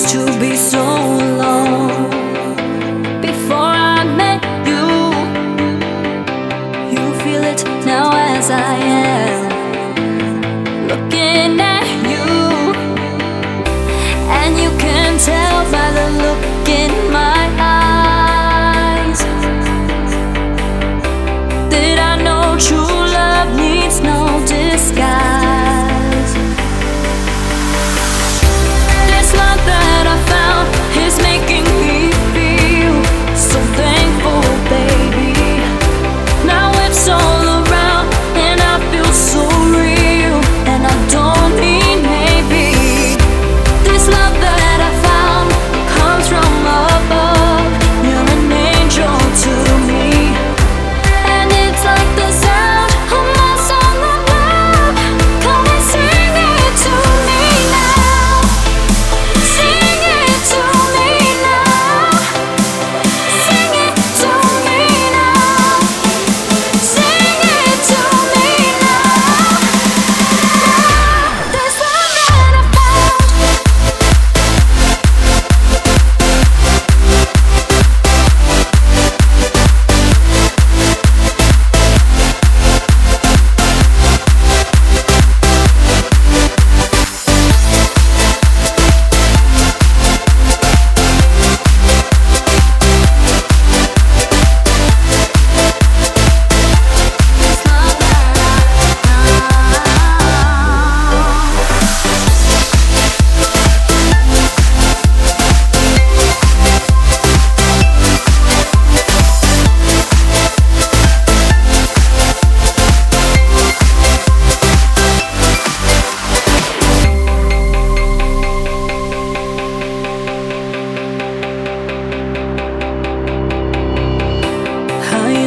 [0.00, 2.10] used to be so alone
[3.20, 4.86] before I met you.
[6.92, 9.27] You feel it now as I am.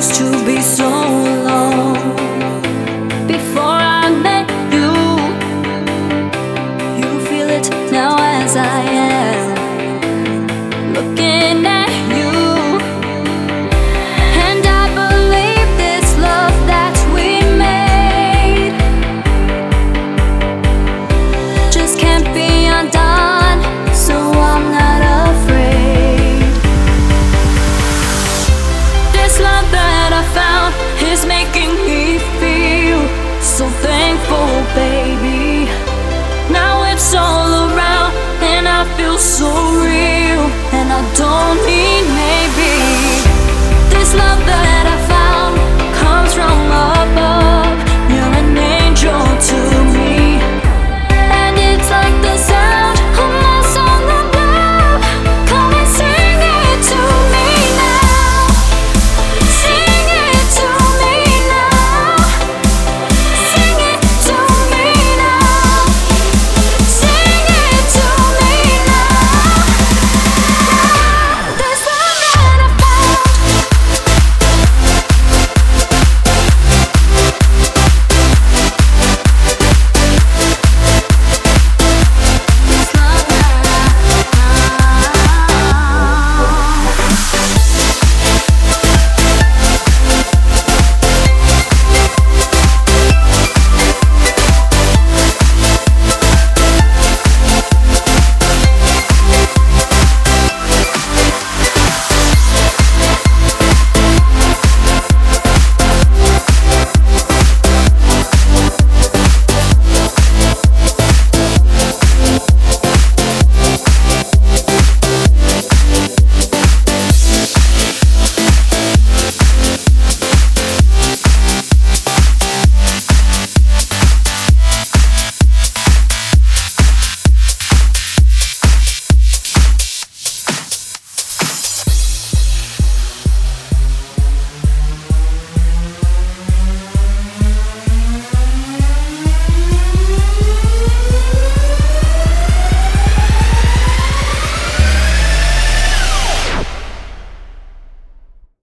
[0.00, 1.29] used to be so
[39.20, 39.46] so
[39.84, 41.99] real, and I don't need.